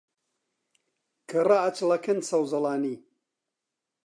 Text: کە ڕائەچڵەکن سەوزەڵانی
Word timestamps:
کە 1.29 1.39
ڕائەچڵەکن 1.47 2.19
سەوزەڵانی 2.29 2.95